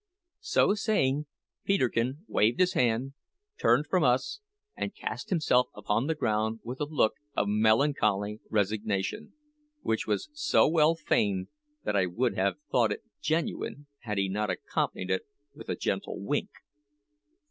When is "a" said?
6.81-6.85, 15.69-15.75